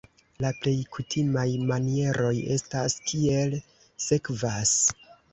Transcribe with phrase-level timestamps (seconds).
[0.43, 3.53] La plej kutimaj manieroj estas kiel
[4.07, 4.73] sekvas.